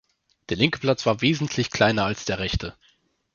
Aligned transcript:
Der 0.49 0.57
linke 0.57 0.79
Platz 0.79 1.05
war 1.05 1.21
wesentlich 1.21 1.69
kleiner 1.69 2.05
als 2.05 2.25
der 2.25 2.39
rechte. 2.39 2.75